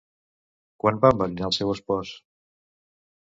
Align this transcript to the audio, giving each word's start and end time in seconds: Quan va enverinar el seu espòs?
Quan 0.83 0.97
va 1.03 1.11
enverinar 1.15 1.45
el 1.49 1.53
seu 1.59 1.75
espòs? 1.75 2.15